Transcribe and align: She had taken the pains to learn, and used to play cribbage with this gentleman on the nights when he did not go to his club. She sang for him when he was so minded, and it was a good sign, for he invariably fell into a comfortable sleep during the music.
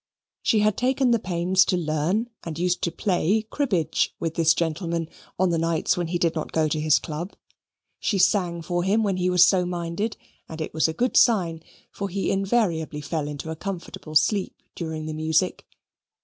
She 0.41 0.61
had 0.61 0.77
taken 0.77 1.11
the 1.11 1.19
pains 1.19 1.63
to 1.65 1.77
learn, 1.77 2.31
and 2.43 2.57
used 2.57 2.81
to 2.81 2.91
play 2.91 3.43
cribbage 3.51 4.15
with 4.19 4.33
this 4.33 4.55
gentleman 4.55 5.07
on 5.37 5.51
the 5.51 5.59
nights 5.59 5.95
when 5.95 6.07
he 6.07 6.17
did 6.17 6.33
not 6.33 6.51
go 6.51 6.67
to 6.67 6.79
his 6.81 6.97
club. 6.97 7.35
She 7.99 8.17
sang 8.17 8.63
for 8.63 8.81
him 8.83 9.03
when 9.03 9.17
he 9.17 9.29
was 9.29 9.45
so 9.45 9.63
minded, 9.63 10.17
and 10.49 10.59
it 10.59 10.73
was 10.73 10.87
a 10.87 10.93
good 10.93 11.15
sign, 11.15 11.61
for 11.91 12.09
he 12.09 12.31
invariably 12.31 13.01
fell 13.01 13.27
into 13.27 13.51
a 13.51 13.55
comfortable 13.55 14.15
sleep 14.15 14.63
during 14.75 15.05
the 15.05 15.13
music. 15.13 15.67